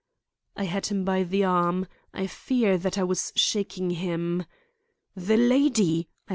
[0.57, 1.85] I had him by the arm.
[2.11, 4.47] I fear that I was shaking him.
[5.15, 6.09] "The lady!"